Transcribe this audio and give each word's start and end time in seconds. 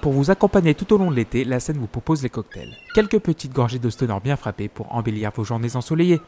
Pour 0.00 0.12
vous 0.12 0.30
accompagner 0.30 0.74
tout 0.74 0.92
au 0.92 0.98
long 0.98 1.10
de 1.10 1.16
l'été, 1.16 1.44
la 1.44 1.58
scène 1.58 1.78
vous 1.78 1.88
propose 1.88 2.22
les 2.22 2.30
cocktails. 2.30 2.76
Quelques 2.94 3.18
petites 3.18 3.52
gorgées 3.52 3.80
de 3.80 3.90
stoner 3.90 4.18
bien 4.22 4.36
frappées 4.36 4.68
pour 4.68 4.94
embellir 4.94 5.32
vos 5.34 5.42
journées 5.42 5.74
ensoleillées. 5.74 6.20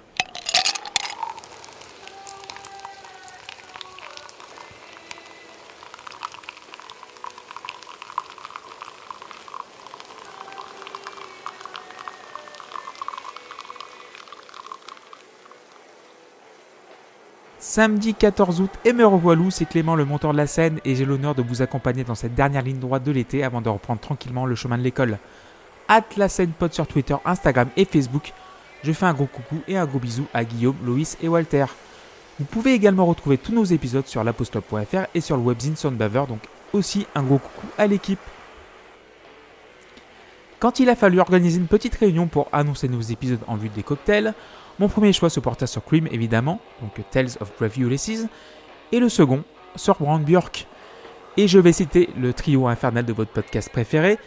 Samedi 17.71 18.15
14 18.15 18.63
août, 18.63 18.71
et 18.85 18.93
me 18.93 19.07
revoilà, 19.07 19.49
c'est 19.53 19.65
Clément 19.65 19.95
le 19.95 20.05
monteur 20.05 20.33
de 20.33 20.37
la 20.37 20.49
scène 20.49 20.81
et 20.85 20.97
j'ai 20.97 21.05
l'honneur 21.05 21.37
de 21.37 21.43
vous 21.43 21.63
accompagner 21.63 22.03
dans 22.03 22.17
cette 22.17 22.35
dernière 22.35 22.63
ligne 22.63 22.81
droite 22.81 23.05
de 23.05 23.13
l'été 23.13 23.45
avant 23.45 23.61
de 23.61 23.69
reprendre 23.69 24.01
tranquillement 24.01 24.45
le 24.45 24.57
chemin 24.57 24.77
de 24.77 24.83
l'école. 24.83 25.19
Hâte 25.89 26.17
la 26.17 26.27
pod 26.59 26.73
sur 26.73 26.89
Twitter, 26.89 27.15
Instagram 27.25 27.69
et 27.77 27.85
Facebook. 27.85 28.33
Je 28.83 28.91
fais 28.91 29.07
un 29.07 29.15
gros 29.15 29.27
coucou 29.27 29.61
et 29.69 29.77
un 29.77 29.87
gros 29.87 30.01
bisou 30.01 30.27
à 30.35 30.43
Guillaume, 30.43 30.75
Loïs 30.85 31.17
et 31.23 31.29
Walter. 31.29 31.67
Vous 32.41 32.45
pouvez 32.45 32.73
également 32.73 33.07
retrouver 33.07 33.39
tous 33.39 33.53
nos 33.53 33.63
épisodes 33.63 34.09
sur 34.09 34.25
l'apostop.fr 34.25 35.07
et 35.15 35.21
sur 35.21 35.37
le 35.37 35.43
webzine 35.45 35.77
Soundbaver, 35.77 36.25
donc 36.29 36.41
aussi 36.73 37.07
un 37.15 37.23
gros 37.23 37.39
coucou 37.39 37.69
à 37.79 37.87
l'équipe. 37.87 38.19
Quand 40.59 40.81
il 40.81 40.91
a 40.91 40.97
fallu 40.97 41.21
organiser 41.21 41.59
une 41.59 41.69
petite 41.69 41.95
réunion 41.95 42.27
pour 42.27 42.49
annoncer 42.53 42.89
nos 42.89 43.01
épisodes 43.01 43.39
en 43.47 43.55
vue 43.55 43.69
des 43.69 43.85
cocktails, 43.85 44.35
mon 44.81 44.89
premier 44.89 45.13
choix 45.13 45.29
se 45.29 45.41
porta 45.41 45.67
sur 45.67 45.85
Cream 45.85 46.09
évidemment, 46.11 46.59
donc 46.81 46.93
Tales 47.11 47.37
of 47.41 47.53
Brave 47.59 47.79
Ulysses, 47.79 48.27
et 48.93 48.99
le 48.99 49.11
second 49.11 49.45
sur 49.77 49.97
Brand 49.97 50.25
Björk. 50.25 50.67
Et 51.37 51.47
je 51.49 51.59
vais 51.59 51.73
citer 51.73 52.09
le 52.19 52.33
trio 52.33 52.67
infernal 52.67 53.05
de 53.05 53.13
votre 53.13 53.31
podcast 53.31 53.69
préféré. 53.71 54.19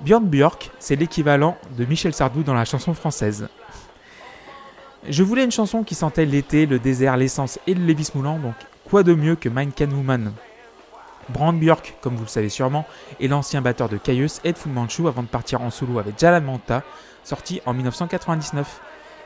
Björn 0.00 0.24
Björk, 0.24 0.72
c'est 0.80 0.96
l'équivalent 0.96 1.56
de 1.78 1.84
Michel 1.84 2.12
Sardou 2.12 2.42
dans 2.42 2.52
la 2.52 2.64
chanson 2.64 2.94
française. 2.94 3.48
Je 5.08 5.22
voulais 5.22 5.44
une 5.44 5.52
chanson 5.52 5.84
qui 5.84 5.94
sentait 5.94 6.26
l'été, 6.26 6.66
le 6.66 6.80
désert, 6.80 7.16
l'essence 7.16 7.60
et 7.68 7.74
le 7.74 7.84
Lévis 7.84 8.10
Moulant, 8.16 8.40
donc 8.40 8.54
quoi 8.90 9.04
de 9.04 9.14
mieux 9.14 9.36
que 9.36 9.48
Mein 9.48 9.70
Can 9.70 9.90
Woman? 9.90 10.32
Brand 11.28 11.56
Björk, 11.56 11.94
comme 12.00 12.16
vous 12.16 12.24
le 12.24 12.28
savez 12.28 12.48
sûrement, 12.48 12.86
est 13.20 13.28
l'ancien 13.28 13.62
batteur 13.62 13.88
de 13.88 13.98
Caius 13.98 14.40
et 14.42 14.52
de 14.52 14.58
Fu 14.58 14.68
Manchu 14.68 15.06
avant 15.06 15.22
de 15.22 15.28
partir 15.28 15.62
en 15.62 15.70
solo 15.70 16.00
avec 16.00 16.18
Jalan 16.18 16.44
Manta, 16.44 16.82
sorti 17.22 17.60
en 17.66 17.72
1999. 17.72 18.80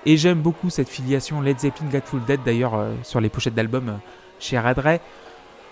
Et 0.08 0.16
j'aime 0.16 0.40
beaucoup 0.40 0.70
cette 0.70 0.88
filiation 0.88 1.40
Led 1.40 1.58
Zeppelin 1.58 1.88
Grateful 1.88 2.24
Dead 2.24 2.40
d'ailleurs 2.44 2.76
euh, 2.76 2.94
sur 3.02 3.20
les 3.20 3.28
pochettes 3.28 3.54
d'albums 3.54 3.88
euh, 3.88 3.96
chez 4.38 4.56
Radray. 4.56 5.00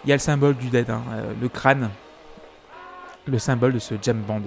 Il 0.04 0.10
y 0.10 0.12
a 0.12 0.16
le 0.16 0.20
symbole 0.20 0.56
du 0.56 0.70
Dead, 0.70 0.90
hein, 0.90 1.02
euh, 1.12 1.32
le 1.40 1.48
crâne, 1.48 1.88
le 3.26 3.38
symbole 3.38 3.72
de 3.74 3.78
ce 3.78 3.94
jam 4.02 4.20
band. 4.20 4.42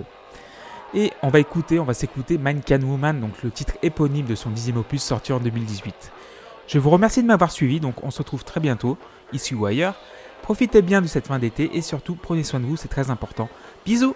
Et 0.93 1.13
on 1.23 1.29
va 1.29 1.39
écouter, 1.39 1.79
on 1.79 1.85
va 1.85 1.93
s'écouter 1.93 2.37
Man 2.37 2.61
Can 2.67 2.81
Woman, 2.81 3.21
donc 3.21 3.41
le 3.43 3.49
titre 3.49 3.75
éponyme 3.81 4.25
de 4.25 4.35
son 4.35 4.49
dixième 4.49 4.75
opus 4.75 5.01
sorti 5.01 5.31
en 5.31 5.39
2018. 5.39 6.11
Je 6.67 6.79
vous 6.79 6.89
remercie 6.89 7.21
de 7.21 7.27
m'avoir 7.27 7.51
suivi, 7.51 7.79
donc 7.79 8.03
on 8.03 8.11
se 8.11 8.17
retrouve 8.17 8.43
très 8.43 8.59
bientôt, 8.59 8.97
ici 9.31 9.55
ou 9.55 9.65
ailleurs. 9.65 9.95
Profitez 10.41 10.81
bien 10.81 11.01
de 11.01 11.07
cette 11.07 11.27
fin 11.27 11.39
d'été 11.39 11.71
et 11.73 11.81
surtout 11.81 12.15
prenez 12.15 12.43
soin 12.43 12.59
de 12.59 12.65
vous, 12.65 12.75
c'est 12.75 12.89
très 12.89 13.09
important. 13.09 13.47
Bisous 13.85 14.15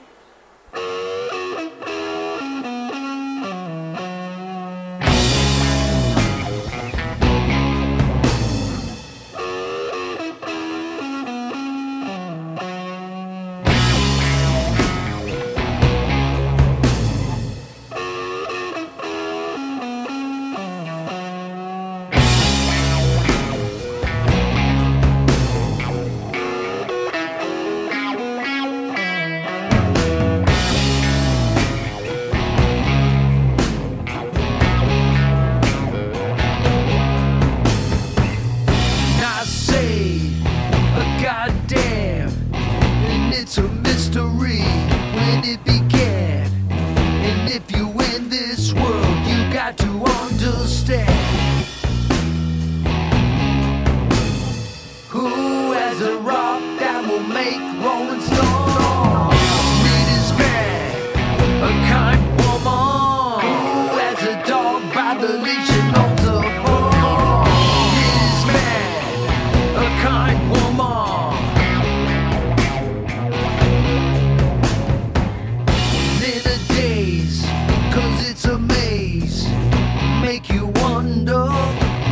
make 80.32 80.50
you 80.50 80.68
wonder. 80.76 81.46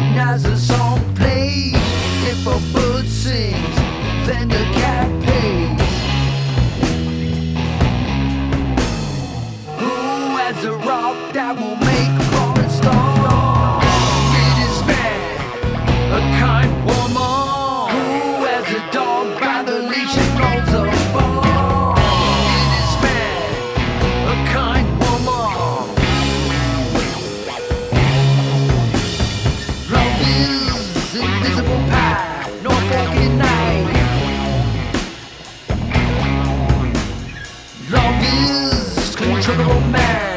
And 0.02 0.20
as 0.20 0.44
the 0.44 0.58
song 0.58 1.00
plays, 1.16 1.74
if 2.32 2.46
a 2.46 2.60
bird 2.74 3.06
sings, 3.06 3.76
then 4.28 4.50
the 4.50 4.66
cat 4.80 5.10
pays. 5.24 5.80
Who 9.80 9.96
has 10.42 10.66
a 10.66 10.74
rock 10.90 11.18
that 11.32 11.54
will 11.62 11.80
make 11.92 12.14
Rolling 12.34 12.74
Stone? 12.80 13.80
It 14.44 14.56
is 14.68 14.78
bad, 14.92 15.40
a 16.18 16.22
kind 16.44 16.79
miserable 39.50 39.82
man. 39.90 40.29